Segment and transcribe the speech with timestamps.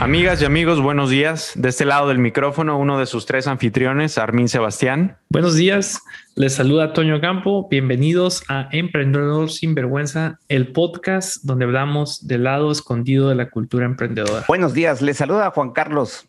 [0.00, 1.52] Amigas y amigos, buenos días.
[1.56, 5.18] De este lado del micrófono, uno de sus tres anfitriones, Armin Sebastián.
[5.28, 6.00] Buenos días,
[6.36, 7.66] les saluda Toño Campo.
[7.68, 13.86] Bienvenidos a Emprendedor Sin Vergüenza, el podcast donde hablamos del lado escondido de la cultura
[13.86, 14.44] emprendedora.
[14.46, 16.28] Buenos días, les saluda Juan Carlos.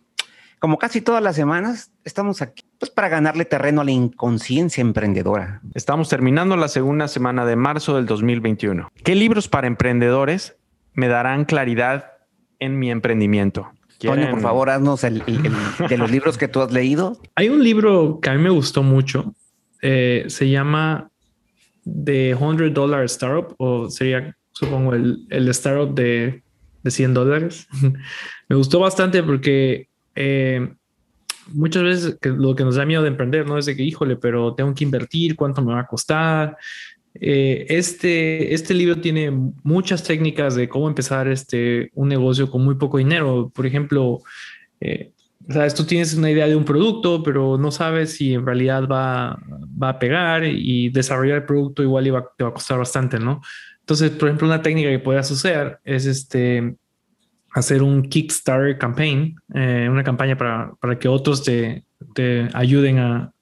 [0.58, 5.62] Como casi todas las semanas, estamos aquí pues, para ganarle terreno a la inconsciencia emprendedora.
[5.76, 8.90] Estamos terminando la segunda semana de marzo del 2021.
[9.04, 10.58] ¿Qué libros para emprendedores
[10.96, 12.19] me darán claridad
[12.60, 13.72] en mi emprendimiento.
[14.00, 15.24] Toño, por favor, haznos el,
[15.90, 17.20] de los libros que tú has leído.
[17.36, 19.34] Hay un libro que a mí me gustó mucho.
[19.82, 21.10] Eh, se llama
[21.84, 26.44] The $100 Dollar Startup, o sería, supongo, el, el startup de,
[26.84, 27.68] de 100 dólares.
[28.50, 30.74] me gustó bastante porque eh,
[31.54, 33.58] muchas veces lo que nos da miedo de emprender, ¿no?
[33.58, 36.58] Es de que, híjole, pero tengo que invertir, cuánto me va a costar,
[37.22, 39.30] eh, este, este libro tiene
[39.64, 43.52] muchas técnicas de cómo empezar este, un negocio con muy poco dinero.
[43.54, 44.22] Por ejemplo,
[44.80, 45.12] eh,
[45.76, 49.38] tú tienes una idea de un producto, pero no sabes si en realidad va,
[49.82, 52.06] va a pegar y desarrollar el producto igual
[52.38, 53.42] te va a costar bastante, ¿no?
[53.82, 56.76] Entonces, por ejemplo, una técnica que puedes hacer es este,
[57.52, 63.34] hacer un Kickstarter campaign, eh, una campaña para, para que otros te, te ayuden a,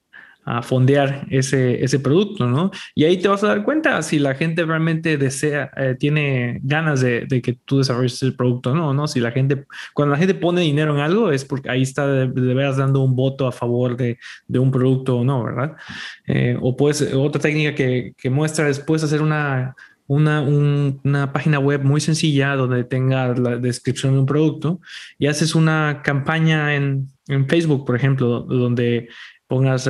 [0.50, 2.72] a fondear ese, ese producto, ¿no?
[2.96, 7.02] Y ahí te vas a dar cuenta si la gente realmente desea, eh, tiene ganas
[7.02, 8.94] de, de, que tú desarrolles el producto, ¿no?
[8.94, 9.10] ¿no?
[9.10, 12.28] Si la gente, cuando la gente pone dinero en algo, es porque ahí está de,
[12.28, 15.76] veras dando un voto a favor de, de un producto o no, ¿verdad?
[16.28, 19.76] Eh, o puedes, otra técnica que, que muestra es, puedes hacer una,
[20.08, 24.80] una, una, página web muy sencilla donde tenga la descripción de un producto
[25.20, 29.10] y haces una campaña en, en Facebook, por ejemplo, donde
[29.48, 29.90] pongas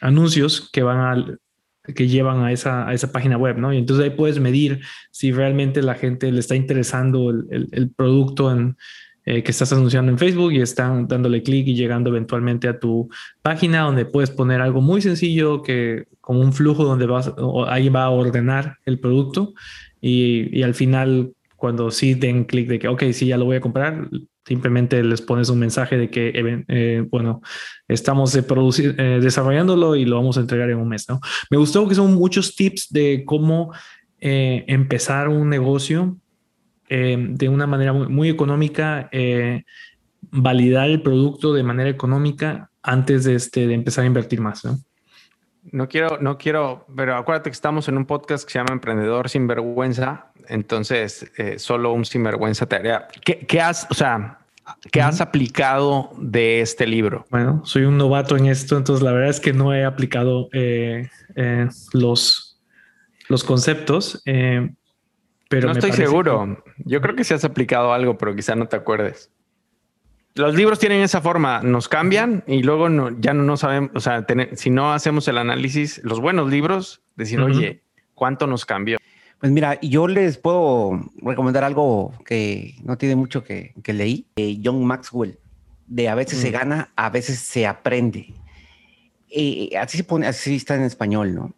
[0.00, 1.38] anuncios que van a
[1.94, 3.72] que llevan a esa, a esa página web, ¿no?
[3.72, 8.54] Y entonces ahí puedes medir si realmente la gente le está interesando el, el, producto
[9.24, 13.08] eh, que estás anunciando en Facebook y están dándole clic y llegando eventualmente a tu
[13.42, 17.32] página donde puedes poner algo muy sencillo que como un flujo donde vas,
[17.68, 19.54] ahí va a ordenar el producto
[20.00, 23.56] y, y al final cuando sí den clic de que, ok, sí, ya lo voy
[23.56, 24.08] a comprar,
[24.48, 26.32] Simplemente les pones un mensaje de que,
[26.68, 27.42] eh, bueno,
[27.86, 31.06] estamos producir, eh, desarrollándolo y lo vamos a entregar en un mes.
[31.50, 33.74] Me gustó que son muchos tips de cómo
[34.18, 36.16] eh, empezar un negocio
[36.88, 39.10] de una manera muy, económica,
[40.30, 44.64] validar el producto de manera económica antes de, este, de empezar a invertir más.
[44.64, 44.78] ¿no?
[45.70, 49.28] No quiero, no quiero, pero acuérdate que estamos en un podcast que se llama Emprendedor
[49.28, 50.32] sin vergüenza.
[50.48, 53.06] Entonces, eh, solo un sinvergüenza te haría.
[53.22, 54.37] ¿Qué, qué has, o sea,
[54.90, 57.26] qué has aplicado de este libro?
[57.30, 61.08] Bueno, soy un novato en esto, entonces la verdad es que no he aplicado eh,
[61.36, 62.60] eh, los,
[63.28, 64.22] los conceptos.
[64.24, 66.62] pero no estoy seguro.
[66.78, 69.30] Yo creo que sí has aplicado algo, pero quizá no te acuerdes
[70.38, 74.24] los libros tienen esa forma, nos cambian y luego ya no, sabemos, o sea,
[74.54, 77.82] si no hacemos el análisis, los buenos libros, decir, oye,
[78.14, 78.98] ¿cuánto nos cambió?
[79.40, 84.84] Pues mira, yo les puedo recomendar algo que no tiene mucho que, leí, de John
[84.84, 85.38] Maxwell,
[85.86, 86.52] de a veces se mm.
[86.52, 88.34] gana, a veces se aprende.
[89.30, 91.54] Eh, así se pone, así está en español, ¿no?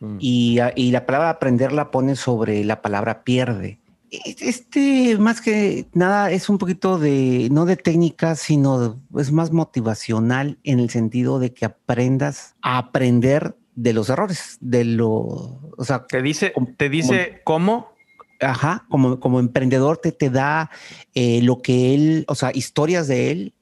[0.00, 0.18] Mm.
[0.20, 3.78] Y, y la palabra aprender la pone sobre la palabra pierde.
[4.10, 10.58] Este, más que nada, es un poquito de, no de técnica, sino es más motivacional
[10.64, 16.06] en el sentido de que aprendas a aprender de los errores, de lo, o sea,
[16.06, 17.94] te dice, te dice cómo.
[18.38, 20.70] Ajá, como, como emprendedor te, te da
[21.14, 23.54] eh, lo que él, o sea, historias de él,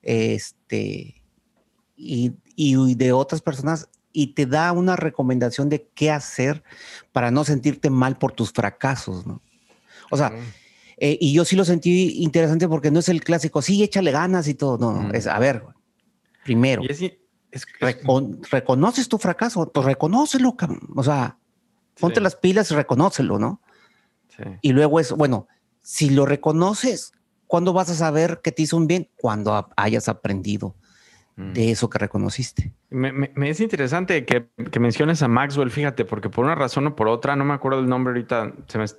[0.00, 1.22] este,
[1.98, 6.62] y, y de otras personas y te da una recomendación de qué hacer
[7.12, 9.42] para no sentirte mal por tus fracasos, ¿no?
[10.10, 10.32] O sea,
[10.98, 14.46] eh, y yo sí lo sentí interesante porque no es el clásico, sí, échale ganas
[14.48, 14.78] y todo.
[14.78, 15.62] No, es, a ver,
[16.44, 16.82] primero,
[18.50, 20.56] reconoces tu fracaso, pues reconócelo,
[20.94, 21.36] o sea,
[22.00, 23.60] ponte las pilas y reconócelo, ¿no?
[24.28, 24.44] Sí.
[24.62, 25.48] Y luego es, bueno,
[25.82, 27.12] si lo reconoces,
[27.46, 29.10] ¿cuándo vas a saber que te hizo un bien?
[29.16, 30.74] Cuando hayas aprendido
[31.34, 31.52] Mm.
[31.54, 32.72] de eso que reconociste.
[32.90, 34.48] Me, es interesante que,
[34.78, 37.88] menciones a Maxwell, fíjate, porque por una razón o por otra, no me acuerdo el
[37.88, 38.52] nombre ahorita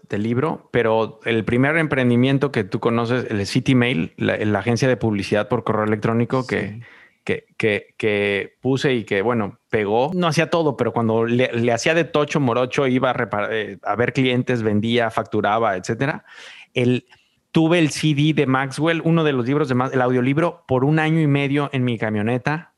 [0.10, 4.98] del libro, pero el primer emprendimiento que tú conoces, el City Mail, la, agencia de
[4.98, 6.82] publicidad por correo electrónico que,
[7.24, 12.40] que, puse y que, bueno, pegó, no hacía todo, pero cuando le, hacía de tocho,
[12.40, 16.26] morocho, iba a, eh, a ver clientes, vendía, facturaba, etcétera.
[16.74, 17.06] El
[17.54, 21.22] tuve el CD de Maxwell, uno de los libros de el audiolibro, por un año
[21.22, 22.74] y medio en mi camioneta.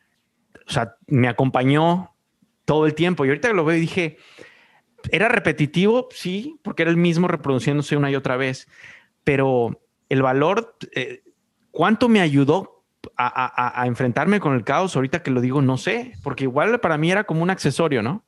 [0.67, 2.13] O sea, me acompañó
[2.65, 3.25] todo el tiempo.
[3.25, 4.17] Y ahorita lo veo y dije,
[5.11, 6.09] ¿era repetitivo?
[6.11, 8.67] Sí, porque era el mismo reproduciéndose una y otra vez.
[9.23, 11.23] Pero el valor, eh,
[11.71, 12.74] cuánto me ayudó
[13.17, 17.11] a, enfrentarme con el caos, ahorita que lo digo, no sé, porque igual para mí
[17.11, 18.25] era como un accesorio, ¿no?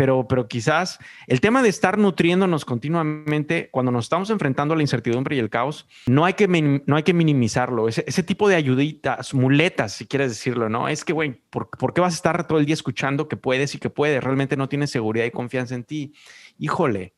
[0.00, 4.82] pero, pero quizás el tema de estar nutriéndonos continuamente cuando nos estamos enfrentando a la
[4.82, 7.86] incertidumbre y el caos, no hay que, no hay que minimizarlo.
[7.86, 10.88] Ese, ese, tipo de ayuditas, muletas, si quieres decirlo, ¿no?
[10.88, 13.74] Es que, güey, ¿por, ¿por, qué vas a estar todo el día escuchando que puedes
[13.74, 14.24] y que puedes?
[14.24, 16.14] Realmente no tienes seguridad y confianza en ti.
[16.58, 17.14] Híjole,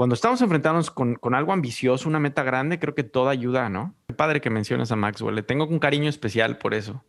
[0.00, 3.94] cuando estamos enfrentándonos con, con, algo ambicioso, una meta grande, creo que toda ayuda, ¿no?
[4.08, 5.34] Qué padre que mencionas a Maxwell.
[5.34, 7.04] Le tengo un cariño especial por eso.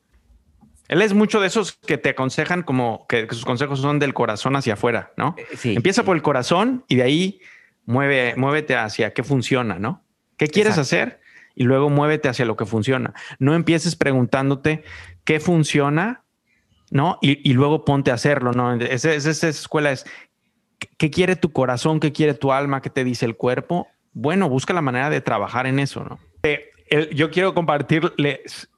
[0.90, 4.58] Él es mucho de esos que te aconsejan como que, sus consejos son del corazón
[4.58, 5.36] hacia afuera, ¿no?
[5.38, 7.40] Eh, sí, Empieza por el corazón y de ahí
[7.86, 10.04] mueve, muévete hacia qué funciona, ¿no?
[10.36, 11.22] ¿Qué quieres hacer?
[11.56, 13.14] Y luego muévete hacia lo que funciona.
[13.40, 14.84] No empieces preguntándote
[15.24, 16.26] qué funciona,
[16.90, 17.20] ¿no?
[17.22, 18.74] Y, luego ponte a hacerlo, ¿no?
[18.74, 20.06] Esa escuela es,
[20.98, 22.00] ¿qué quiere tu corazón?
[22.00, 22.82] ¿Qué quiere tu alma?
[22.82, 23.88] ¿Qué te dice el cuerpo?
[24.14, 26.20] Bueno, busca la manera de trabajar en eso, ¿no?
[26.44, 28.70] Eh, yo quiero compartirles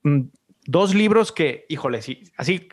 [0.66, 2.70] dos libros que, híjole, sí, así,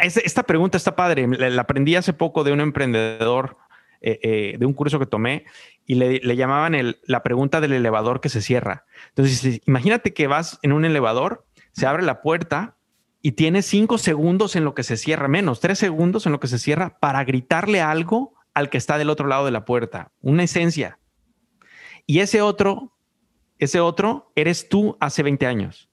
[0.00, 1.26] esta pregunta está padre.
[1.26, 3.56] La, aprendí hace poco de un emprendedor
[4.02, 5.46] eh, eh, de un curso que tomé
[5.86, 8.84] y le, llamaban la pregunta del elevador que se cierra.
[9.08, 12.75] Entonces, imagínate que vas en un elevador, se abre la puerta
[13.26, 16.46] y tienes cinco segundos en lo que se cierra, menos tres segundos en lo que
[16.46, 20.44] se cierra para gritarle algo al que está del otro lado de la puerta, una
[20.44, 21.00] esencia.
[22.06, 22.92] Y ese otro,
[23.58, 25.90] ese otro eres tú hace 20 años.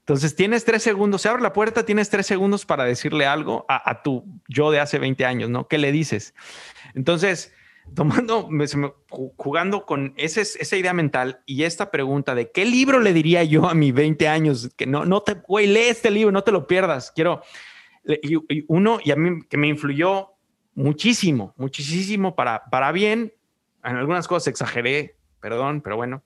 [0.00, 4.02] Entonces tienes tres segundos, se abre la puerta, tienes tres segundos para decirle algo a,
[4.02, 5.66] tu yo de hace 20 años, ¿no?
[5.68, 6.34] ¿Qué le dices?
[6.94, 7.54] Entonces,
[7.94, 8.48] tomando,
[9.08, 13.68] jugando con ese, esa idea mental y esta pregunta de qué libro le diría yo
[13.68, 16.66] a mis 20 años, que no, no te, güey, lee este libro, no te lo
[16.66, 17.12] pierdas.
[17.12, 17.42] Quiero,
[18.68, 20.30] uno, y a mí que me influyó
[20.74, 23.32] muchísimo, muchísimo para, para bien,
[23.82, 26.22] en algunas cosas exageré, perdón, pero bueno,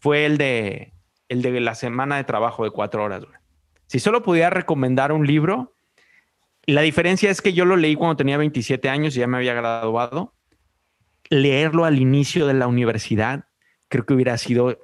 [0.00, 0.92] fue el de
[1.28, 3.24] el de la semana de trabajo de cuatro horas.
[3.86, 5.74] Si solo pudiera recomendar un libro,
[6.66, 9.54] la diferencia es que yo lo leí cuando tenía 27 años y ya me había
[9.54, 10.34] graduado.
[11.30, 13.46] Leerlo al inicio de la universidad
[13.88, 14.78] creo que hubiera sido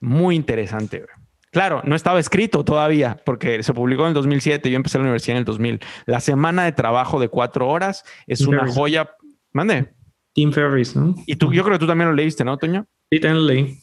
[0.00, 1.04] muy interesante.
[1.50, 4.70] Claro, no estaba escrito todavía porque se publicó en el 2007.
[4.70, 5.80] Yo empecé la universidad en el 2000.
[6.06, 9.10] La semana de trabajo de cuatro horas es una joya.
[9.52, 9.92] Mande.
[10.32, 11.14] Tim Ferris, ¿no?
[11.26, 12.86] Y tú, yo creo que tú también lo leíste, ¿no, Toño?
[13.10, 13.78] Sí, también lo leí.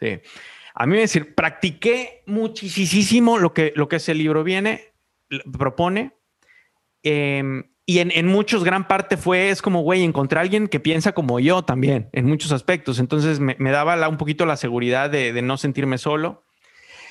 [0.00, 0.20] Sí.
[0.74, 4.94] A mí me decir, practiqué muchísimo lo que, lo que ese libro viene,
[5.58, 6.16] propone.
[7.02, 10.78] Em, y en, en, muchos, gran parte fue, es como, güey, encontré a alguien que
[10.78, 13.00] piensa como yo también, en muchos aspectos.
[13.00, 16.44] Entonces me, daba un poquito la seguridad de, no sentirme solo.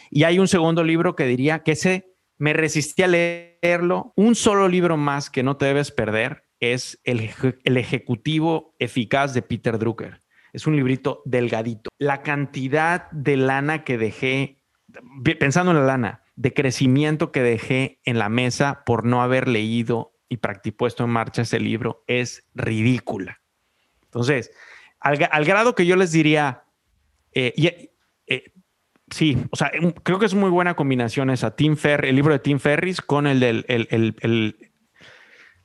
[0.10, 4.14] Y hay un segundo libro que diría que ese me resistí a leerlo.
[4.16, 7.30] Un solo libro más que no te debes perder es El,
[7.66, 10.22] el Ejecutivo Eficaz de Peter Drucker.
[10.54, 11.90] Es un librito delgadito.
[11.98, 14.64] La cantidad de lana que dejé,
[15.42, 20.14] pensando en la lana, de crecimiento que dejé en la mesa por no haber leído
[20.30, 23.42] y puesto en marcha ese libro es ridícula.
[24.04, 24.52] Entonces,
[25.00, 26.64] al, grado que yo les diría,
[27.34, 27.54] eh,
[28.28, 28.52] eh,
[29.10, 29.72] sí, o sea,
[30.04, 33.40] creo que es muy buena combinación esa, Tim el libro de Tim Ferris con el
[33.40, 33.66] del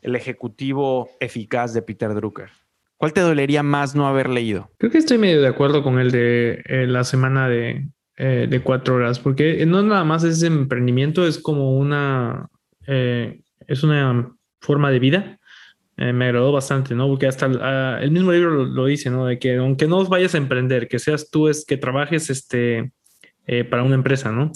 [0.02, 2.50] el ejecutivo eficaz de Peter Drucker.
[2.98, 4.70] ¿Cuál te dolería más no haber leído?
[4.78, 8.96] Creo que estoy medio de acuerdo con el de eh, la semana de, de, cuatro
[8.96, 12.50] horas, porque no nada más es emprendimiento, es como una,
[12.86, 15.38] es una forma de vida.
[15.96, 17.06] me agradó bastante, ¿no?
[17.08, 19.26] Porque hasta el, ah, mismo libro lo, dice, ¿no?
[19.26, 22.92] De que aunque no vayas a emprender, que seas tú, es que trabajes este,
[23.70, 24.50] para una empresa, ¿no?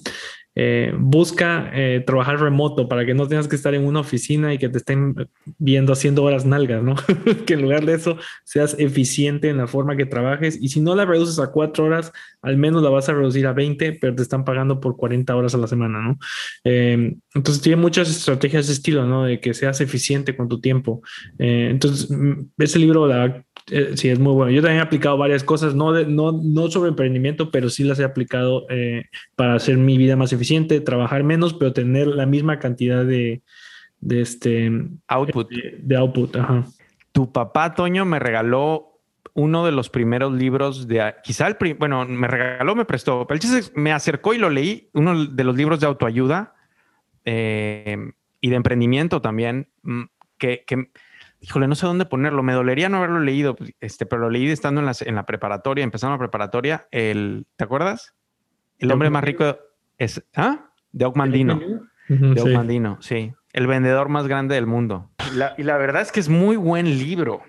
[0.61, 4.59] Eh, busca eh, trabajar remoto para que no tengas que estar en una oficina y
[4.59, 5.15] que te estén
[5.57, 6.97] viendo haciendo horas nalgas, ¿no?
[7.47, 10.97] que en lugar de eso seas eficiente en la forma que trabajes y si no
[10.97, 12.13] la reduces a cuatro horas,
[12.43, 15.55] al menos la vas a reducir a 20, pero te están pagando por 40 horas
[15.55, 16.19] a la semana, ¿no?
[16.65, 19.27] Eh, entonces tiene muchas estrategias de estilo, ¿no?
[19.27, 21.03] De que seas eficiente con tu tiempo.
[21.39, 24.51] entonces, mm, ese libro la eh, sí, es muy bueno.
[24.51, 28.05] Yo también he aplicado varias cosas, no, no, no sobre emprendimiento, pero sí las he
[28.05, 29.07] aplicado eh,
[29.37, 33.43] para hacer mi vida más eficiente, trabajar menos, pero tener la misma cantidad de,
[34.01, 34.71] de este
[35.07, 35.51] output.
[35.51, 36.37] De, output.
[37.13, 39.01] Tu papá, Toño, me regaló
[39.35, 43.41] uno de los primeros libros de, quizá el, bueno, me regaló, me prestó, pero
[43.75, 46.55] me acercó y lo leí, uno de los libros de autoayuda
[47.25, 47.97] eh,
[48.41, 50.05] y de emprendimiento también, mm,
[50.39, 50.91] que, que
[51.41, 52.43] híjole, no sé dónde ponerlo.
[52.43, 55.85] Me dolería no haberlo leído, este, pero lo leí estando en la, en la preparatoria,
[55.85, 56.89] empezando la preparatoria.
[56.91, 58.15] El, ¿Te acuerdas?
[58.79, 59.59] El hombre más rico
[59.99, 60.71] es, ¿ah?
[60.93, 61.61] De Ocmandino.
[62.09, 63.33] De Ocmandino, sí.
[63.53, 65.11] El vendedor más grande del mundo.
[65.57, 67.43] y la verdad es que es muy buen libro.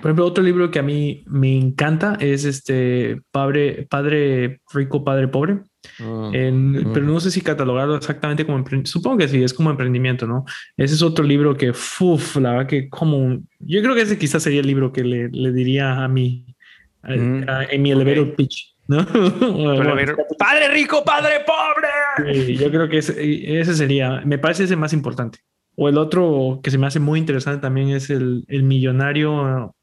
[0.00, 5.28] Por ejemplo, otro libro que a mí me encanta es este Padre, Padre Rico, Padre
[5.28, 5.60] Pobre.
[5.98, 7.12] Mm, pero mm.
[7.12, 8.64] no sé si catalogarlo exactamente como.
[8.84, 10.44] Supongo que sí, es como emprendimiento, ¿no?
[10.76, 13.38] Ese es otro libro que, uff, la verdad que como...
[13.58, 16.44] Yo creo que ese quizás sería el libro que le, le diría a mí,
[17.02, 17.42] mm.
[17.70, 18.74] en mi elevator pitch.
[18.88, 19.04] ¿no?
[20.38, 22.54] padre rico, padre pobre.
[22.54, 25.40] yo creo que ese, ese, sería, me parece ese más importante.
[25.76, 29.76] O el otro que se me hace muy interesante también es el, el millonario,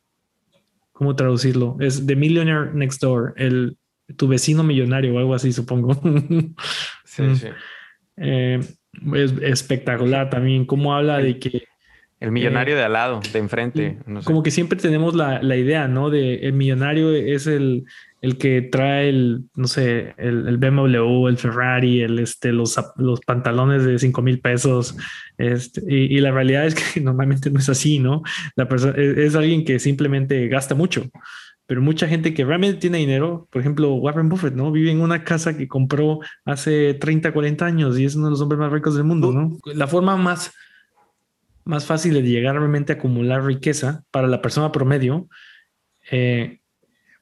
[0.96, 1.76] ¿cómo traducirlo?
[1.82, 3.78] Es The Millionaire Next Door, el,
[4.16, 5.94] tu vecino millonario o algo así, supongo.
[7.04, 7.36] sí, mm.
[7.36, 7.48] sí.
[8.18, 8.60] Eh,
[9.14, 11.64] es espectacular también, cómo habla de que...
[12.26, 14.00] El millonario eh, de al lado, de enfrente.
[14.24, 16.10] Como que siempre tenemos la, la, idea, ¿no?
[16.10, 17.86] De el millonario es el,
[18.20, 23.20] el que trae el, no sé, el, el BMW, el Ferrari, el, este, los, los
[23.22, 24.98] pantalones de 5 mil pesos.
[25.38, 28.24] Este, y, la realidad es que normalmente no es así, ¿no?
[28.56, 31.04] La persona es, alguien que simplemente gasta mucho.
[31.68, 34.72] Pero mucha gente que realmente tiene dinero, por ejemplo, Warren Buffett, ¿no?
[34.72, 38.42] Vive en una casa que compró hace 30, 40 años y es uno de los
[38.42, 39.56] hombres más ricos del mundo, ¿no?
[39.76, 40.52] La forma más,
[41.66, 45.28] más fácil de llegar realmente a acumular riqueza para la persona promedio
[46.12, 46.60] eh,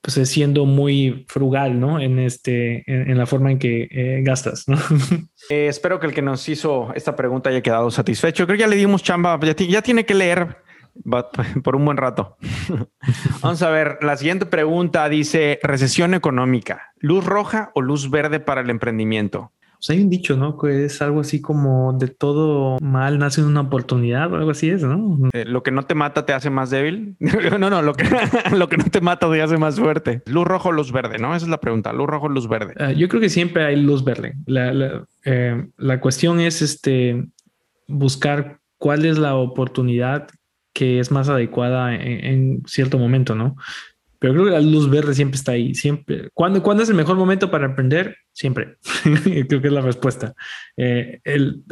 [0.03, 1.97] pues es siendo muy frugal, ¿no?
[1.97, 4.77] En este, en, la forma en que eh, gastas, ¿no?
[5.50, 8.45] Eh, espero que el que nos hizo esta pregunta haya quedado satisfecho.
[8.45, 10.57] Creo que ya le dimos chamba, ya tiene que leer
[11.63, 12.38] por un buen rato.
[13.41, 18.62] Vamos a ver, la siguiente pregunta dice, recesión económica, luz roja o luz verde para
[18.62, 19.51] el emprendimiento.
[19.83, 20.57] Pues hay un dicho, ¿no?
[20.57, 24.81] Que es algo así como de todo mal nace una oportunidad o algo así es,
[24.81, 25.17] ¿no?
[25.33, 27.17] Eh, lo que no te mata te hace más débil.
[27.59, 28.05] no, no, lo que,
[28.55, 30.21] lo que no te mata te hace más fuerte.
[30.25, 31.35] Luz rojo luz verde, ¿no?
[31.35, 31.91] Esa es la pregunta.
[31.91, 32.75] Luz rojo luz verde.
[32.79, 34.35] Ah, yo creo que siempre hay luz verde.
[34.45, 37.25] La, la, eh, la cuestión es este
[37.89, 40.29] buscar cuál es la oportunidad
[40.71, 43.57] que es más adecuada en, en cierto momento, ¿no?
[44.23, 45.75] Pero creo que la luz verde siempre está ahí.
[45.75, 46.29] Siempre.
[46.33, 48.15] ¿Cuándo, ¿cuándo es el mejor momento para emprender?
[48.31, 48.77] Siempre.
[49.49, 50.33] creo que es la respuesta.
[50.77, 51.65] Eh, el,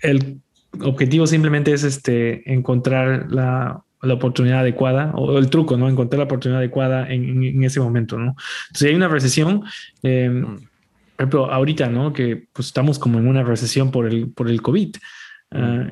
[0.00, 0.40] el,
[0.80, 5.86] objetivo simplemente es este, encontrar la, la, oportunidad adecuada o el truco, ¿no?
[5.86, 8.36] Encontrar la oportunidad adecuada en, en ese momento, ¿no?
[8.68, 9.62] Entonces, hay una recesión.
[10.02, 10.30] Eh,
[11.16, 12.14] por ejemplo, ahorita, ¿no?
[12.14, 14.96] Que pues estamos como en una recesión por el, por el COVID.
[15.50, 15.90] Uh,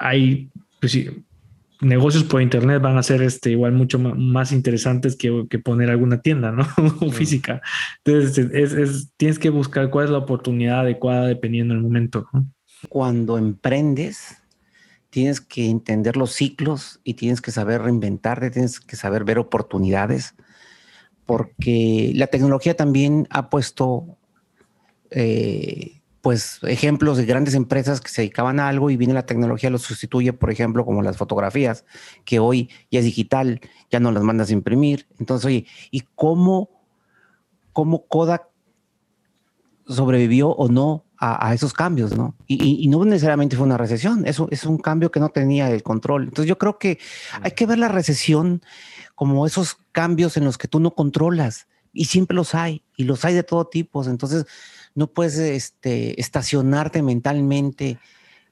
[0.00, 1.08] hay, pues, sí,
[1.80, 6.52] negocios por internet van a ser este, igual mucho más interesantes que, poner alguna tienda,
[6.52, 6.64] ¿no?
[7.12, 7.60] Física.
[8.04, 12.28] Entonces, es, tienes que buscar cuál es la oportunidad adecuada dependiendo del momento.
[12.88, 14.42] Cuando emprendes,
[15.10, 20.34] tienes que entender los ciclos y tienes que saber reinventarte, tienes que saber ver oportunidades,
[21.24, 24.16] porque la tecnología también ha puesto
[25.10, 25.95] eh,
[26.26, 29.78] pues ejemplos de grandes empresas que se dedicaban a algo y viene la tecnología lo
[29.78, 31.84] sustituye, por ejemplo, como las fotografías,
[32.24, 33.60] que hoy ya es digital,
[33.92, 35.06] ya no las mandas a imprimir.
[35.20, 36.68] Entonces, oye, ¿y cómo,
[37.72, 38.48] cómo Kodak
[39.86, 42.34] sobrevivió o no a, esos cambios, ¿no?
[42.48, 46.24] Y, no necesariamente fue una recesión, eso es un cambio que no tenía el control.
[46.24, 46.98] Entonces yo creo que
[47.40, 48.62] hay que ver la recesión
[49.14, 53.24] como esos cambios en los que tú no controlas y siempre los hay y los
[53.24, 54.04] hay de todo tipo.
[54.04, 54.44] Entonces
[54.96, 57.98] no puedes este, estacionarte mentalmente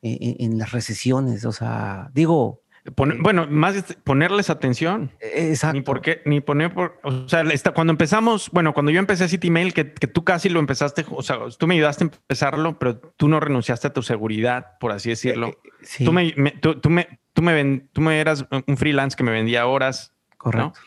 [0.03, 1.45] eh, en, las recesiones.
[1.47, 2.61] O sea, digo.
[2.85, 5.11] Eh, bueno, más ponerles atención.
[5.21, 5.75] Exacto.
[5.75, 7.01] Ni por qué, ni poner por.
[7.03, 7.43] O sea,
[7.75, 11.23] cuando empezamos, bueno, cuando yo empecé City Mail, que, que, tú casi lo empezaste, o
[11.23, 15.09] sea, tú me ayudaste a empezarlo, pero tú no renunciaste a tu seguridad, por así
[15.09, 15.49] decirlo.
[15.49, 16.05] Eh, sí.
[16.05, 19.67] Tú me, tú, me, tú me, ven, tú me eras un freelance que me vendía
[19.67, 20.13] horas.
[20.37, 20.79] Correcto.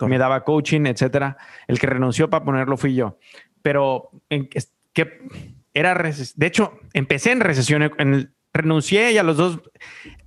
[0.00, 1.36] Me daba coaching, etcétera.
[1.68, 3.18] El que renunció para ponerlo fui yo.
[3.62, 4.48] Pero en,
[4.94, 5.18] que
[5.74, 9.60] era, de hecho, empecé en recesión, en renuncié y a los dos,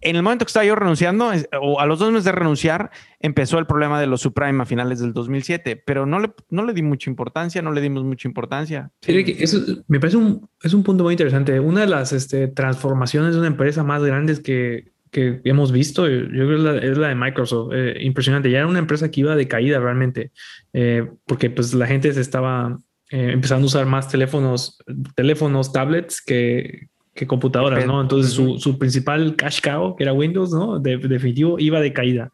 [0.01, 1.31] en el momento que estaba yo renunciando,
[1.61, 4.99] o a los dos meses de renunciar, empezó el problema de los subprime a finales
[4.99, 8.91] del 2007, pero no le, no le di mucha importancia, no le dimos mucha importancia.
[9.01, 11.57] eso me parece un, es un punto muy interesante.
[11.59, 16.27] Una de las este, transformaciones de una empresa más grandes que, que hemos visto, yo
[16.27, 18.51] creo que es la, es la de Microsoft, eh, impresionante.
[18.51, 20.31] Ya era una empresa que iba de caída realmente,
[20.73, 22.77] eh, porque pues la gente se estaba
[23.09, 24.77] eh, empezando a usar más teléfonos,
[25.15, 28.01] teléfonos, tablets que, que computadoras, ¿no?
[28.01, 30.79] Entonces su, su, principal cash cow, que era Windows, ¿no?
[30.79, 32.31] De, definitivo, iba de caída.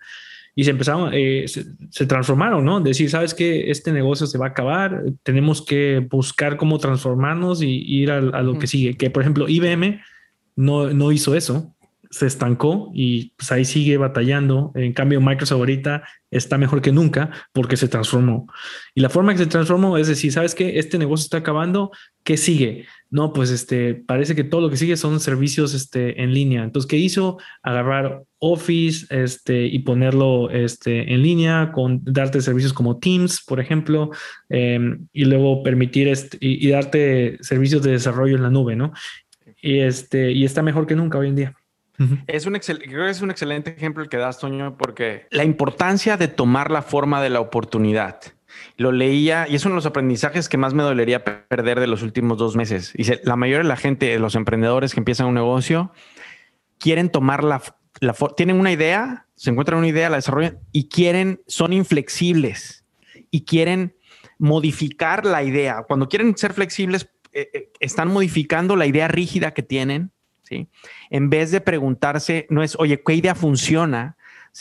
[0.56, 2.80] Y se empezaron, eh, se, transformaron, ¿no?
[2.80, 3.72] Decir, ¿sabes qué?
[3.72, 8.60] Este negocio se va a acabar, tenemos que buscar cómo transformarnos y, ir a, lo
[8.60, 8.96] que sigue.
[8.96, 10.02] Que, por ejemplo, IBM
[10.56, 11.73] no, no hizo eso.
[12.14, 14.72] Se estancó y pues ahí sigue batallando.
[14.76, 18.46] En cambio, Microsoft ahorita está mejor que nunca porque se transformó.
[18.94, 20.78] Y la forma que se transformó es decir, ¿sabes qué?
[20.78, 21.90] Este negocio está acabando,
[22.24, 22.86] ¿qué sigue?
[23.10, 26.64] No, pues este, parece que todo lo que sigue son servicios este, en línea.
[26.64, 27.40] Entonces, ¿qué hizo?
[27.64, 34.12] Agarrar Office este, y ponerlo este, en línea, con darte servicios como Teams, por ejemplo,
[34.50, 38.94] em, y luego permitir este, y, y, darte servicios de desarrollo en la nube, ¿no?
[39.64, 41.56] Y, este, y está mejor que nunca hoy en día.
[42.28, 46.18] Es un creo que es un excelente ejemplo el que das, Toño, porque la importancia
[46.18, 48.20] de tomar la forma de la oportunidad.
[48.78, 52.04] Lo leía y es uno de los aprendizajes que más me dolería perder de los
[52.04, 52.94] últimos dos meses.
[52.94, 55.92] Dice, la mayoría de la gente, los emprendedores que empiezan un negocio,
[56.80, 57.62] quieren tomar la,
[58.00, 62.86] la tienen una idea, se encuentran una idea, la desarrollan y quieren, son inflexibles
[63.32, 63.96] y quieren
[64.38, 65.84] modificar la idea.
[65.88, 70.12] Cuando quieren ser flexibles, eh, eh, están modificando la idea rígida que tienen
[71.10, 74.18] En vez de preguntarse, no es, oye, ¿qué idea funciona?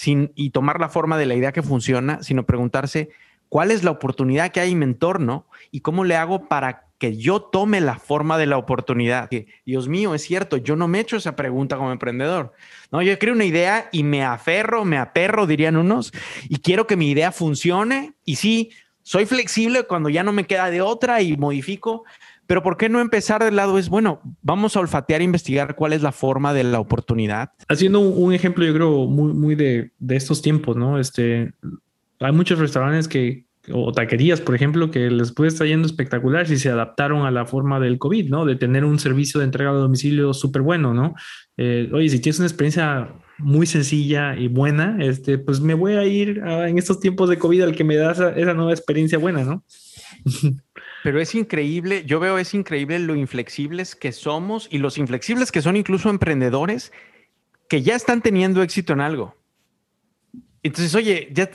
[0.07, 3.11] Y tomar la forma de la idea que funciona, sino preguntarse,
[3.49, 7.17] ¿cuál es la oportunidad que hay en mi entorno y cómo le hago para que
[7.17, 9.29] yo tome la forma de la oportunidad?
[9.67, 12.53] Dios mío, es cierto, yo no me he hecho esa pregunta como emprendedor.
[12.91, 16.12] No, yo creo una idea y me aferro, me aperro, dirían unos,
[16.49, 18.15] y quiero que mi idea funcione.
[18.25, 18.71] Y sí,
[19.03, 22.05] soy flexible cuando ya no me queda de otra y modifico,
[22.52, 23.78] pero ¿por qué no empezar del lado?
[23.78, 27.52] Es bueno, vamos a olfatear e investigar cuál es la forma de la oportunidad.
[27.66, 30.99] Haciendo un ejemplo, yo creo, muy, muy de, de estos tiempos, ¿no?
[30.99, 31.54] Este,
[32.21, 36.59] hay muchos restaurantes que, o taquerías, por ejemplo, que les puede estar yendo espectacular si
[36.59, 38.44] se adaptaron a la forma del COVID, ¿no?
[38.44, 41.14] De tener un servicio de entrega a domicilio súper bueno, ¿no?
[41.56, 46.04] Eh, oye, si tienes una experiencia muy sencilla y buena, este, pues me voy a
[46.04, 49.42] ir en estos tiempos de COVID al que me da esa, esa nueva experiencia buena,
[49.42, 49.64] ¿no?
[51.02, 55.62] Pero es increíble, yo veo es increíble lo inflexibles que somos y los inflexibles que
[55.62, 56.92] son incluso emprendedores
[57.68, 59.37] que ya están teniendo éxito en algo.
[60.62, 61.50] Entonces, oye, ya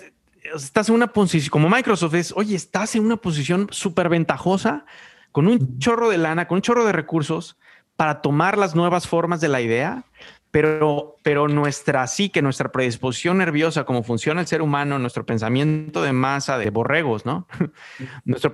[0.55, 4.85] estás en una posición, como Microsoft es, oye, estás en una posición súper ventajosa
[5.31, 7.57] con un chorro de lana, con un chorro de recursos
[7.95, 10.05] para tomar las nuevas formas de la idea
[10.51, 16.13] pero, pero nuestra psique, nuestra predisposición nerviosa, como funciona el ser humano, nuestro pensamiento de
[16.13, 17.47] masa, de borregos, ¿no?
[18.25, 18.51] nuestro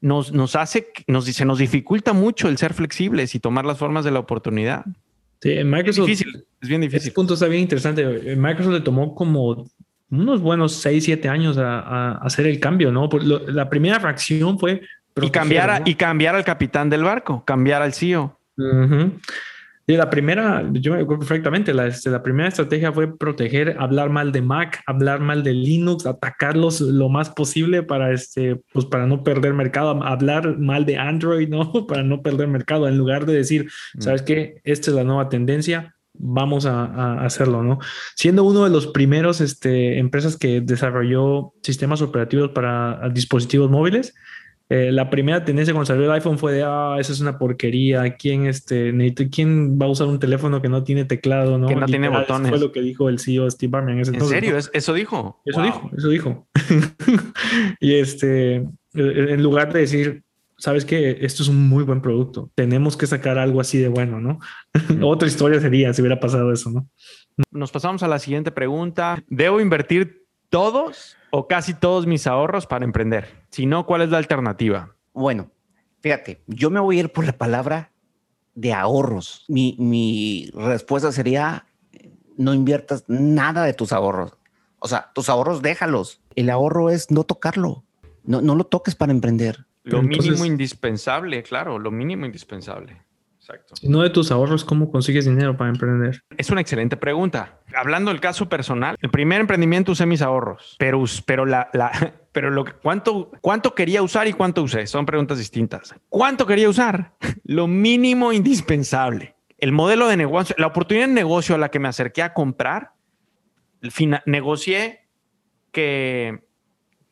[0.00, 4.04] nos, nos hace, nos dice, nos dificulta mucho el ser flexibles y tomar las formas
[4.04, 4.84] de la oportunidad.
[5.42, 6.08] Sí, en Microsoft.
[6.08, 7.08] Es difícil, es bien difícil.
[7.08, 8.32] Ese punto está bien interesante.
[8.32, 9.66] En Microsoft le tomó como
[10.10, 13.08] unos buenos 6, 7 años a, hacer el cambio, ¿no?
[13.48, 14.82] la primera fracción fue.
[15.20, 18.38] y cambiar, y cambiar al capitán del barco, cambiar al CEO.
[19.86, 24.10] Y la primera, yo me acuerdo perfectamente, la, este, la, primera estrategia fue proteger, hablar
[24.10, 29.06] mal de Mac, hablar mal de Linux, atacarlos lo más posible para, este, pues para
[29.06, 31.86] no perder mercado, hablar mal de Android, ¿no?
[31.88, 34.00] Para no perder mercado, en lugar de decir, mm.
[34.00, 34.60] ¿sabes qué?
[34.62, 37.80] Esta es la nueva tendencia, vamos a, a, hacerlo, ¿no?
[38.14, 44.14] Siendo uno de los primeros este, empresas que desarrolló sistemas operativos para dispositivos móviles,
[44.72, 48.16] eh, la primera tendencia cuando salió el iPhone fue de, ah, esa es una porquería.
[48.16, 48.94] ¿Quién, este,
[49.30, 51.58] ¿Quién va a usar un teléfono que no tiene teclado?
[51.58, 51.68] ¿no?
[51.68, 52.48] Que no tiene botones.
[52.48, 53.98] Fue lo que dijo el CEO Steve Ballmer.
[53.98, 54.56] En, serio?
[54.56, 55.42] ¿Eso dijo?
[55.44, 56.48] Eso dijo, eso dijo.
[57.80, 60.22] y este, en lugar de decir,
[60.56, 64.20] sabes que esto es un muy buen producto, tenemos que sacar algo así de bueno,
[64.22, 64.38] ¿no?
[65.06, 66.88] Otra historia sería si hubiera pasado eso, ¿no?
[67.50, 69.22] Nos pasamos a la siguiente pregunta.
[69.26, 70.21] ¿Debo invertir
[70.52, 73.42] todos o casi todos mis ahorros para emprender?
[73.48, 74.94] Si no, ¿cuál es la alternativa?
[75.14, 75.50] Bueno,
[76.00, 77.90] fíjate, yo me voy a ir por la palabra
[78.54, 79.46] de ahorros.
[79.48, 81.66] Mi, mi respuesta sería,
[82.36, 84.36] no inviertas nada de tus ahorros.
[84.78, 86.20] O sea, tus ahorros déjalos.
[86.34, 87.84] El ahorro es no tocarlo.
[88.22, 89.66] No, no lo toques para emprender.
[89.84, 93.00] Lo mínimo indispensable, claro, lo mínimo indispensable.
[93.42, 93.74] Exacto.
[93.74, 96.22] Si no de tus ahorros, ¿cómo consigues dinero para emprender?
[96.38, 97.58] Es una excelente pregunta.
[97.74, 101.90] Hablando del caso personal, el primer emprendimiento usé mis ahorros, pero, pero la, la
[102.32, 105.92] pero lo cuánto, cuánto quería usar y cuánto usé son preguntas distintas.
[106.08, 107.14] ¿Cuánto quería usar?
[107.44, 109.34] Lo mínimo indispensable.
[109.58, 112.92] El modelo de negocio, la oportunidad de negocio a la que me acerqué a comprar,
[114.24, 115.08] negocié
[115.72, 116.44] que,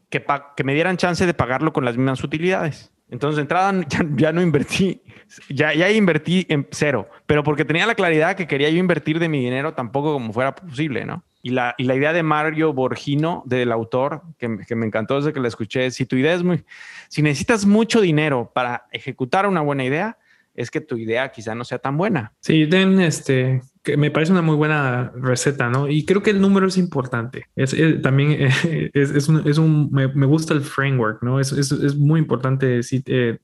[0.08, 0.24] que,
[0.56, 2.92] que me dieran chance de pagarlo con las mismas utilidades.
[3.10, 3.74] Entonces, de entrada
[4.16, 5.02] ya, no invertí,
[5.48, 9.28] ya, ya invertí en cero, pero porque tenía la claridad que quería yo invertir de
[9.28, 11.24] mi dinero tampoco como fuera posible, ¿no?
[11.42, 15.32] Y la, y la idea de Mario Borgino, del autor, que, que, me encantó desde
[15.32, 16.64] que la escuché, si tu idea es muy,
[17.08, 20.18] si necesitas mucho dinero para ejecutar una buena idea,
[20.54, 22.32] es que tu idea quizá no sea tan buena.
[22.40, 25.88] Sí, den este, que me parece una muy buena receta, ¿no?
[25.88, 27.46] Y creo que el número es importante.
[27.56, 28.32] Es, también
[28.94, 31.40] es, es, un, es un me, me, gusta el framework, ¿no?
[31.40, 33.38] Es, es muy importante eh,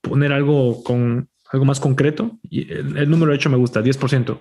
[0.00, 2.38] poner algo con algo más concreto.
[2.48, 4.40] Y el, el, número hecho me gusta, 10%.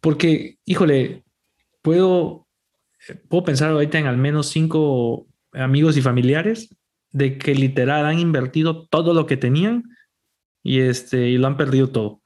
[0.00, 1.22] porque, híjole,
[1.82, 2.46] puedo,
[3.28, 6.74] puedo pensar ahorita en al menos cinco amigos y familiares
[7.12, 9.84] de que literal han invertido todo lo que tenían
[10.62, 12.19] y, este, y lo han perdido todo,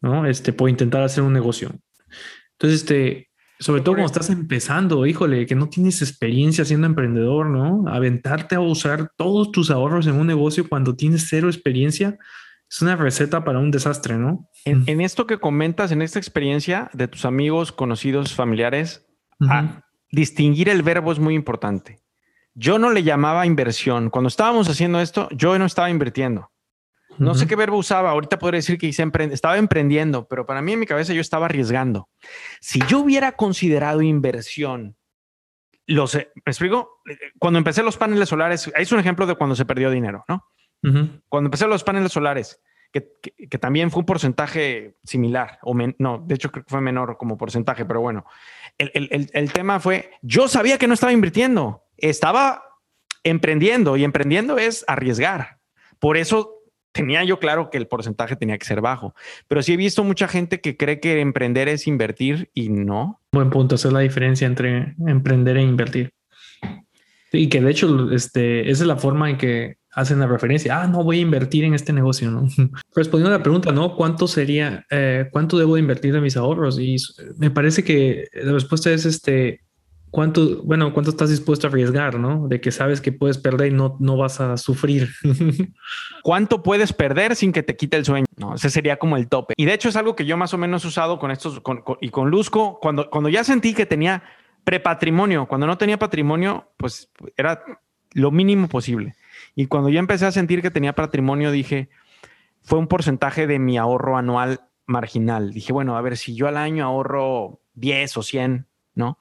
[0.00, 0.26] ¿no?
[0.26, 1.70] Este, por intentar hacer un negocio.
[2.52, 7.84] Entonces, este, sobre todo cuando estás empezando, híjole, que no tienes experiencia siendo emprendedor, ¿no?
[7.88, 12.18] Aventarte a usar todos tus ahorros en un negocio cuando tienes cero experiencia
[12.70, 14.48] es una receta para un desastre, ¿no?
[14.64, 19.06] En, esto que comentas, en esta experiencia de tus amigos, conocidos, familiares,
[20.10, 22.00] distinguir el verbo es muy importante.
[22.54, 24.08] Yo no le llamaba inversión.
[24.08, 26.50] Cuando estábamos haciendo esto, yo no estaba invirtiendo.
[27.20, 28.10] No sé qué verbo usaba.
[28.10, 31.46] Ahorita podría decir que hice estaba emprendiendo, pero para mí en mi cabeza yo estaba
[31.46, 32.08] arriesgando.
[32.60, 34.96] Si yo hubiera considerado inversión,
[35.86, 37.02] lo sé, ¿me explico?
[37.38, 40.46] Cuando empecé los paneles solares, es un ejemplo de cuando se perdió dinero, ¿no?
[41.28, 46.50] Cuando empecé los paneles solares, que, también fue un porcentaje similar, o no, de hecho
[46.50, 48.24] creo que fue menor como porcentaje, pero bueno,
[48.78, 52.64] el, tema fue, yo sabía que no estaba invirtiendo, estaba
[53.22, 55.58] emprendiendo y emprendiendo es arriesgar.
[55.98, 56.59] Por eso
[56.92, 59.14] tenía yo claro que el porcentaje tenía que ser bajo,
[59.48, 63.20] pero sí he visto mucha gente que cree que emprender es invertir y no.
[63.32, 66.12] Buen punto, esa es la diferencia entre emprender e invertir.
[67.32, 70.82] Y que de hecho, este, esa es la forma en que hacen la referencia.
[70.82, 72.46] Ah, no voy a invertir en este negocio, ¿no?
[72.94, 73.94] Respondiendo a la pregunta, ¿no?
[73.96, 76.78] ¿Cuánto sería, eh, cuánto debo invertir de mis ahorros?
[76.78, 76.96] Y
[77.38, 79.60] me parece que la respuesta es este,
[80.10, 82.48] cuánto, bueno, cuánto estás dispuesto a arriesgar, ¿no?
[82.48, 85.10] De que sabes que puedes perder y no, no vas a sufrir.
[86.22, 88.26] ¿Cuánto puedes perder sin que te quite el sueño?
[88.36, 89.54] No, ese sería como el tope.
[89.56, 91.62] Y de hecho es algo que yo más o menos he usado con estos
[92.00, 94.22] y con Luzco, cuando, cuando ya sentí que tenía
[94.64, 97.62] prepatrimonio, cuando no tenía patrimonio, pues era
[98.12, 99.14] lo mínimo posible.
[99.54, 101.88] Y cuando ya empecé a sentir que tenía patrimonio, dije,
[102.62, 105.52] fue un porcentaje de mi ahorro anual marginal.
[105.52, 109.18] Dije, bueno, a ver, si yo al año ahorro 10 o 100, ¿no?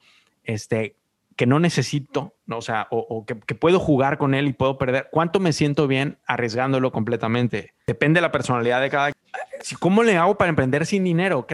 [0.53, 0.95] Este,
[1.35, 2.57] que no necesito, ¿no?
[2.57, 5.07] o sea, o, que, puedo jugar con él y puedo perder.
[5.11, 7.73] ¿Cuánto me siento bien arriesgándolo completamente?
[7.87, 9.11] Depende de la personalidad de cada.
[9.79, 11.47] ¿Cómo le hago para emprender sin dinero?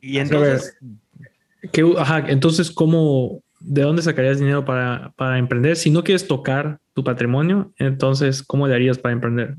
[0.00, 0.78] y entonces.
[1.98, 5.76] ajá, entonces, ¿cómo, de dónde sacarías dinero para, para emprender?
[5.76, 9.56] Si no quieres tocar tu patrimonio, entonces, ¿cómo le harías para emprender?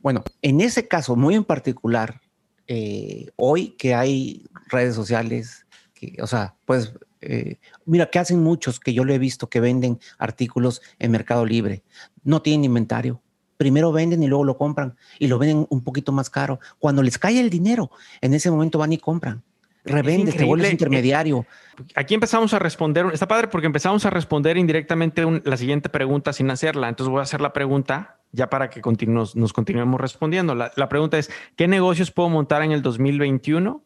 [0.00, 2.20] Bueno, en ese caso muy en particular,
[2.66, 5.64] eh, hoy que hay redes sociales,
[5.94, 6.92] que, o sea, pues
[7.26, 11.44] eh, mira, que hacen muchos que yo lo he visto que venden artículos en Mercado
[11.44, 11.82] Libre.
[12.22, 13.20] No tienen inventario.
[13.56, 16.58] Primero venden y luego lo compran y lo venden un poquito más caro.
[16.78, 19.42] Cuando les cae el dinero, en ese momento van y compran.
[19.84, 21.46] Revendes, te vuelves intermediario.
[21.94, 26.50] Aquí empezamos a responder, está padre porque empezamos a responder indirectamente la siguiente pregunta sin
[26.50, 26.88] hacerla.
[26.88, 30.54] Entonces voy a hacer la pregunta ya para que nos continuemos respondiendo.
[30.54, 33.84] La, la pregunta es, ¿qué negocios puedo montar en el 2021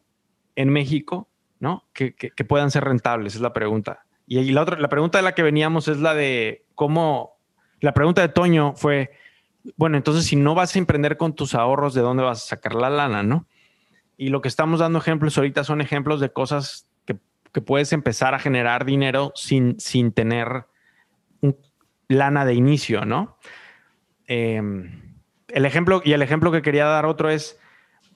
[0.55, 1.28] en México
[1.59, 1.85] ¿no?
[1.93, 2.13] Que,
[2.47, 4.05] puedan ser rentables, es la pregunta.
[4.27, 7.37] Y, la otra, la pregunta de la que veníamos es la de cómo,
[7.79, 9.11] la pregunta de Toño fue,
[9.75, 12.75] bueno, entonces si no vas a emprender con tus ahorros, ¿de dónde vas a sacar
[12.75, 13.47] la lana, no?
[14.17, 18.39] Y lo que estamos dando ejemplos ahorita son ejemplos de cosas que, puedes empezar a
[18.39, 20.65] generar dinero sin, sin tener
[22.07, 23.37] lana de inicio, ¿no?
[24.27, 25.17] Em,
[25.47, 27.59] el ejemplo, y el ejemplo que quería dar otro es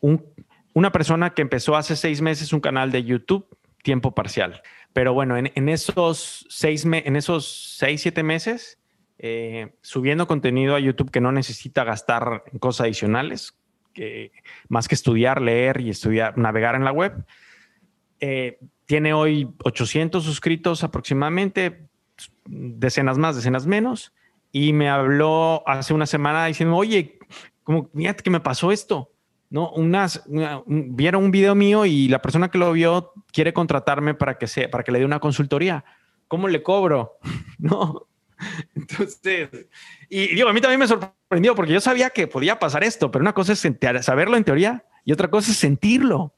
[0.01, 0.25] un,
[0.73, 3.47] una persona que empezó hace seis meses un canal de YouTube,
[3.83, 4.61] tiempo parcial.
[4.91, 8.79] Pero bueno, en, esos seis, en esos seis, siete meses,
[9.19, 13.57] eh, subiendo contenido a YouTube que no necesita gastar en cosas adicionales,
[13.93, 14.31] que,
[14.67, 17.25] más que estudiar, leer y estudiar, navegar en la web.
[18.19, 21.87] Eh, tiene hoy 800 suscritos aproximadamente,
[22.45, 24.13] decenas más, decenas menos.
[24.51, 27.17] Y me habló hace una semana diciendo, oye,
[27.63, 29.12] como, mira que me pasó esto
[29.53, 29.69] ¿no?
[29.69, 30.23] Unas,
[30.65, 34.67] vieron un video mío y la persona que lo vio quiere contratarme para que, sea,
[34.71, 35.85] para que le dé una consultoría.
[36.27, 37.19] ¿Cómo le cobro?
[37.59, 38.07] ¿No?
[38.75, 39.67] Entonces,
[40.09, 43.21] y digo, a mí también me sorprendió porque yo sabía que podía pasar esto, pero
[43.21, 43.59] una cosa es
[44.01, 46.33] saberlo en teoría y otra cosa es sentirlo.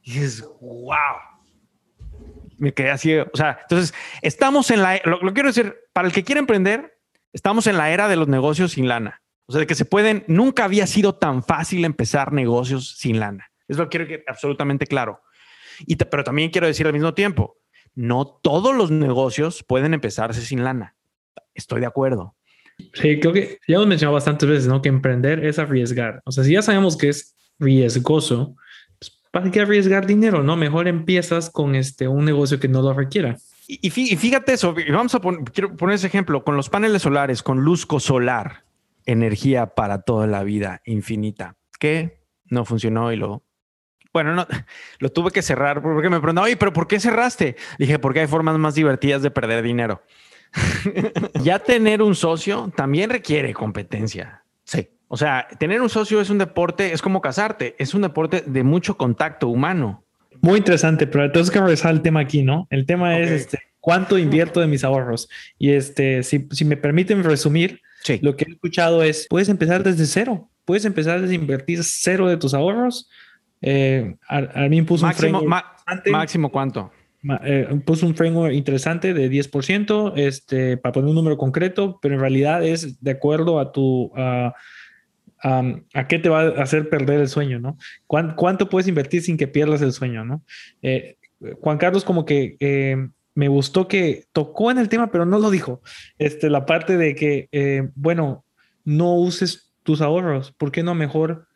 [0.00, 0.96] Y dices, wow.
[2.56, 3.92] Me quedé así, o sea, entonces
[4.22, 6.98] estamos en la, lo, lo quiero decir, para el que quiere emprender,
[7.34, 9.20] estamos en la era de los negocios sin lana.
[9.46, 13.50] O sea, de que se pueden, nunca había sido tan fácil empezar negocios sin lana.
[13.68, 15.20] Es lo que quiero que absolutamente claro.
[15.86, 17.58] Y pero también quiero decir al mismo tiempo,
[17.94, 20.96] no todos los negocios pueden empezarse sin lana.
[21.54, 22.34] Estoy de acuerdo.
[22.92, 24.82] Sí, creo que ya hemos mencionado bastantes veces, ¿no?
[24.82, 26.20] Que emprender es arriesgar.
[26.24, 28.54] O sea, si ya sabemos que es riesgoso,
[28.98, 30.42] pues, ¿para qué arriesgar dinero?
[30.42, 33.36] No, mejor empiezas con este un negocio que no lo requiera.
[33.68, 37.62] Y, fíjate eso, vamos a poner, quiero poner ese ejemplo con los paneles solares, con
[37.62, 38.65] Luzco Solar
[39.06, 43.42] energía para toda la vida infinita, que no funcionó y lo
[44.12, 44.46] Bueno, no,
[44.98, 47.56] lo tuve que cerrar porque me preguntaron, oye, pero ¿por qué cerraste?
[47.78, 50.02] Dije, porque hay formas más divertidas de perder dinero.
[51.42, 54.44] ya tener un socio también requiere competencia.
[54.64, 54.88] Sí.
[55.08, 58.62] O sea, tener un socio es un deporte, es como casarte, es un deporte de
[58.64, 60.04] mucho contacto humano.
[60.40, 62.66] Muy interesante, pero entonces que regresar al tema aquí, ¿no?
[62.70, 65.28] El tema es este, cuánto invierto de mis ahorros.
[65.58, 67.80] Y este, si, si me permiten resumir,
[68.20, 72.36] lo que he escuchado es, puedes empezar desde cero, puedes empezar desde invertir cero de
[72.36, 73.08] tus ahorros.
[73.62, 74.16] Eh,
[74.70, 75.52] mí puso máximo, un
[76.12, 76.92] máximo cuánto?
[77.44, 82.20] Eh, puso un framework interesante de 10%, este, para poner un número concreto, pero en
[82.20, 84.12] realidad es de acuerdo a tu...
[84.14, 84.52] a
[86.08, 87.78] qué te va a hacer perder el sueño, ¿no?
[88.06, 90.42] ¿Cuánto, puedes invertir sin que pierdas el sueño, ¿no?
[90.82, 91.16] Eh,
[91.60, 95.50] Juan Carlos como que eh, me gustó que tocó en el tema, pero no lo
[95.50, 95.82] dijo.
[96.18, 98.44] Este, la parte de que, eh, bueno,
[98.82, 101.46] no uses tus ahorros, ¿por qué no mejor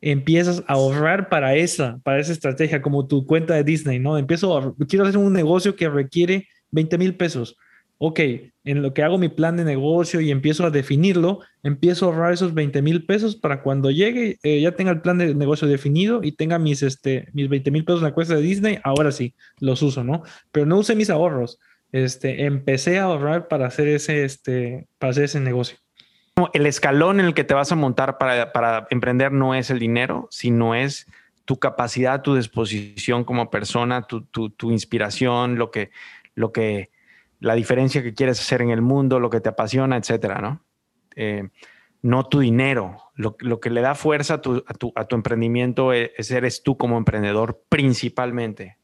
[0.00, 4.16] empiezas a ahorrar para esa, para esa estrategia, como tu cuenta de Disney, ¿no?
[4.16, 7.56] Empiezo a, quiero hacer un negocio que requiere 20 mil pesos
[7.98, 8.20] ok,
[8.64, 12.32] en lo que hago mi plan de negocio y empiezo a definirlo, empiezo a ahorrar
[12.32, 16.20] esos 20 mil pesos para cuando llegue, eh, ya tenga el plan de negocio definido
[16.22, 19.34] y tenga mis, este, mis 20 mil pesos en la cuesta de Disney, ahora sí,
[19.58, 20.22] los uso, ¿no?
[20.52, 21.58] Pero no usé mis ahorros.
[21.90, 25.78] Este, empecé a ahorrar para hacer ese, este, para hacer ese negocio.
[26.52, 29.80] El escalón en el que te vas a montar para, para emprender no es el
[29.80, 31.06] dinero, sino es
[31.46, 35.90] tu capacidad, tu disposición como persona, tu, tu, tu inspiración, lo que,
[36.34, 36.90] lo que,
[37.40, 40.64] la diferencia que quieres hacer en el mundo, lo que te apasiona, etcétera, ¿no?
[41.16, 41.48] Eh,
[42.02, 42.96] no tu dinero.
[43.16, 46.96] Lo, que le da fuerza a tu, a tu, emprendimiento e, es, eres tú como
[46.96, 48.76] emprendedor principalmente.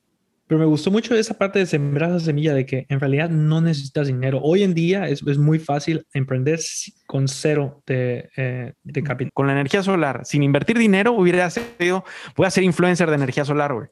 [0.47, 3.61] Pero me gustó mucho esa parte de sembrar esa semilla de que en realidad no
[3.61, 4.41] necesitas dinero.
[4.43, 6.61] Hoy en día es, muy fácil emprender
[7.07, 9.33] con cero de, eh, de, capital.
[9.33, 12.05] Con la energía solar, sin invertir dinero, hubiera sido,
[12.37, 13.89] voy a ser influencer de energía solar, güey.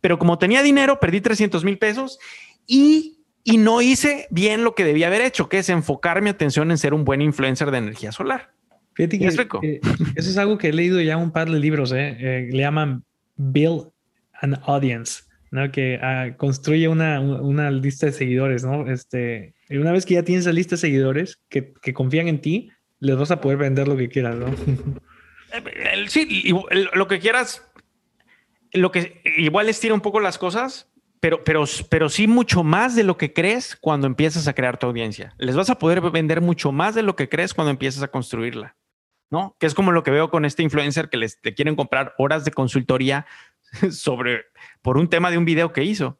[0.00, 2.18] Pero como tenía dinero, perdí 300 mil pesos
[2.66, 6.70] y y no hice bien lo que debía haber hecho, que es enfocar mi atención
[6.70, 8.52] en ser un buen influencer de energía solar.
[8.94, 9.26] Fíjate que,
[9.62, 9.80] eh,
[10.16, 12.16] eso es algo que he leído ya un par de libros, ¿eh?
[12.18, 13.04] Eh, le llaman
[13.36, 13.90] Build
[14.40, 15.70] an Audience, ¿no?
[15.70, 18.64] que ah, construye una, una, lista de seguidores.
[18.64, 18.90] ¿no?
[18.90, 22.70] Este, una vez que ya tienes la lista de seguidores que, que confían en ti,
[22.98, 24.36] les vas a poder vender lo que quieras.
[24.36, 24.46] ¿no?
[26.06, 26.54] Sí,
[26.94, 27.68] lo que quieras,
[28.72, 30.89] lo que igual estira un poco las cosas,
[31.20, 34.86] pero, pero, pero sí mucho más de lo que crees cuando empiezas a crear tu
[34.86, 35.34] audiencia.
[35.38, 38.76] Les vas a poder vender mucho más de lo que crees cuando empiezas a construirla,
[39.30, 39.54] ¿no?
[39.60, 42.44] Que es como lo que veo con este influencer que les te quieren comprar horas
[42.46, 43.26] de consultoría
[43.90, 44.46] sobre
[44.80, 46.18] por un tema de un video que hizo,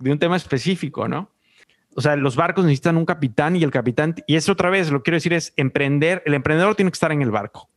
[0.00, 1.30] de un tema específico, ¿no?
[1.94, 5.02] O sea, los barcos necesitan un capitán y el capitán, y eso otra vez lo
[5.02, 7.70] quiero decir es emprender, el emprendedor tiene que estar en el barco.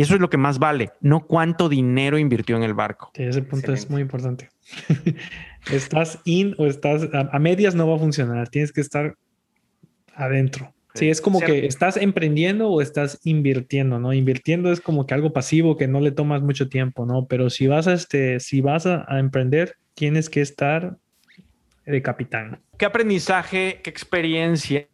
[0.00, 3.10] Y eso es lo que más vale, no cuánto dinero invirtió en el barco.
[3.14, 4.48] Sí, ese punto es muy importante.
[5.70, 8.48] estás in o estás a, medias no va a funcionar.
[8.48, 9.14] Tienes que estar
[10.14, 10.72] adentro.
[10.94, 14.14] Sí, es como que estás emprendiendo o estás invirtiendo, ¿no?
[14.14, 17.26] Invirtiendo es como que algo pasivo que no le tomas mucho tiempo, ¿no?
[17.26, 20.96] Pero si vas a este, si vas a, emprender, tienes que estar
[21.84, 22.62] de capitán.
[22.78, 24.88] ¿Qué aprendizaje, qué experiencia,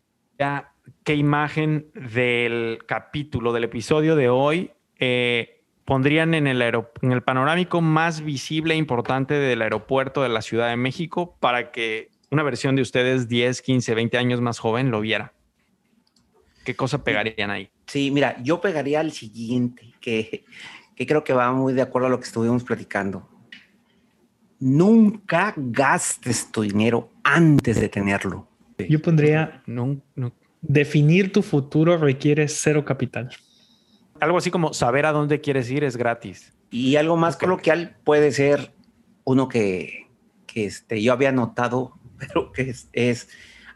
[1.04, 5.56] qué imagen del capítulo, del episodio de hoy eh,
[5.86, 10.68] pondrían en el, en el panorámico más visible e importante del aeropuerto de la Ciudad
[10.68, 15.00] de México para que una versión de ustedes 10, 15, 20 años más joven lo
[15.00, 15.32] viera?
[16.64, 17.70] ¿Qué cosa pegarían ahí?
[17.86, 20.44] Sí, mira, yo pegaría al siguiente, que,
[20.96, 23.28] que creo que va muy de acuerdo a lo que estuvimos platicando.
[24.58, 28.48] Nunca gastes tu dinero antes de tenerlo.
[28.88, 30.32] Yo pondría, no, no.
[30.60, 33.30] definir tu futuro requiere cero capital
[34.20, 36.52] algo así como saber a dónde quieres ir es gratis.
[36.70, 38.72] Y algo más coloquial puede ser
[39.24, 40.08] uno que,
[40.46, 43.28] que este, yo había notado, pero que es,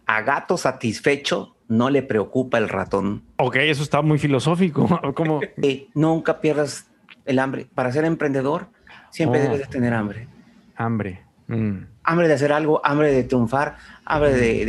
[0.07, 3.23] a gato satisfecho no le preocupa el ratón.
[3.37, 4.89] Ok, eso está muy filosófico.
[5.15, 5.41] como
[5.95, 6.91] nunca pierdas
[7.27, 7.67] el hambre.
[7.75, 8.67] Para ser emprendedor,
[9.11, 9.53] siempre oh.
[9.53, 10.27] debes tener hambre.
[10.77, 11.23] Hambre.
[11.47, 11.85] Mm.
[12.03, 14.65] Hambre de hacer algo, hambre de triunfar, hambre de,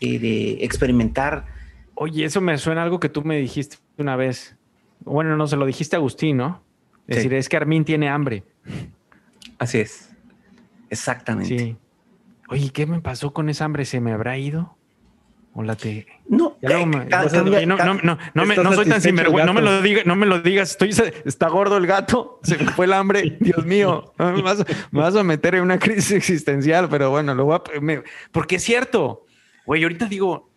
[0.00, 1.46] de, de, experimentar.
[1.94, 4.56] Oye, eso me suena a algo que tú me dijiste una vez.
[5.04, 6.62] Bueno, no se lo dijiste a Agustín, ¿no?
[7.06, 8.44] Es decir, es que Armin tiene hambre.
[9.58, 10.10] Así es.
[10.90, 11.58] Exactamente.
[11.58, 11.76] Sí.
[12.48, 13.84] Oye, ¿qué me pasó con esa hambre?
[13.84, 14.76] ¿Se me habrá ido?
[15.54, 16.06] ¿O la te.?
[16.28, 19.46] No, no, no, no, me, no soy tan sinvergüenza.
[19.46, 20.70] No me lo digas, no me lo digas.
[20.70, 20.90] Estoy,
[21.24, 23.36] está gordo el gato, se me fue el hambre.
[23.40, 27.44] Dios mío, me vas, me vas, a meter en una crisis existencial, pero bueno, lo
[27.44, 28.02] voy a.
[28.30, 29.26] porque es cierto.
[29.66, 30.50] Güey, ahorita digo,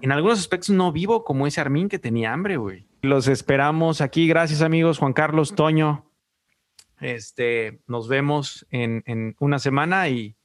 [0.00, 2.86] en algunos aspectos no vivo como ese Armin que tenía hambre, güey.
[3.02, 4.28] Los esperamos aquí.
[4.28, 4.98] Gracias, amigos.
[4.98, 6.08] Juan Carlos, Toño.
[7.00, 10.36] Este, nos vemos en, una semana y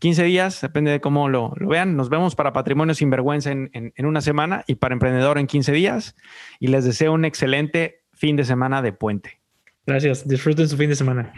[0.00, 1.96] 15 días, depende de cómo lo, vean.
[1.96, 5.70] Nos vemos para Patrimonio Sin Vergüenza en, en una semana y para Emprendedor en 15
[5.70, 6.16] días.
[6.58, 9.40] Y les deseo un excelente fin de semana de puente.
[9.86, 10.26] Gracias.
[10.26, 11.32] Disfruten su fin de semana.